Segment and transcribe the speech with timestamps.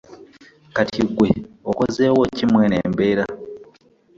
[0.75, 1.29] Kati gwe
[1.71, 3.25] okozeewo ki mweno embeera?